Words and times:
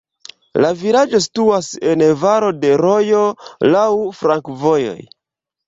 La 0.63 0.69
vilaĝo 0.79 1.19
situas 1.25 1.69
en 1.91 2.03
valo 2.23 2.49
de 2.65 2.73
rojo, 2.85 3.21
laŭ 3.77 3.87
flankovojoj. 4.25 4.99